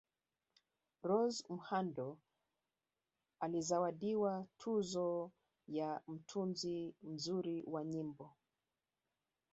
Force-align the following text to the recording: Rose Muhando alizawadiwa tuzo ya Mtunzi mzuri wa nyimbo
Rose 1.03 1.43
Muhando 1.49 2.17
alizawadiwa 3.39 4.47
tuzo 4.57 5.31
ya 5.67 6.01
Mtunzi 6.07 6.95
mzuri 7.03 7.63
wa 7.67 7.83
nyimbo 7.85 8.33